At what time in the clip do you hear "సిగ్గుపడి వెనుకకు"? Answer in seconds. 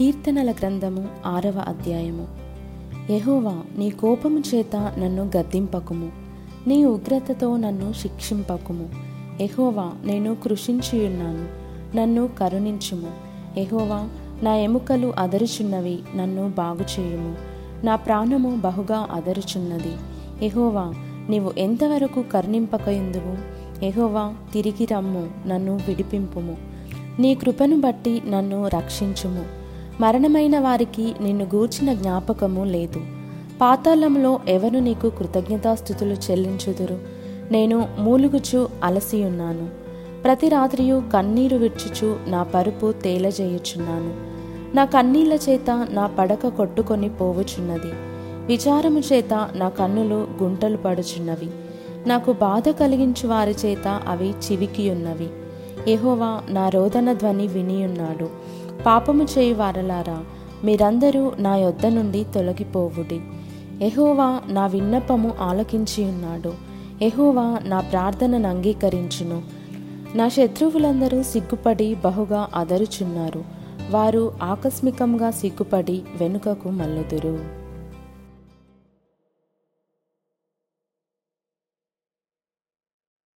75.30-76.68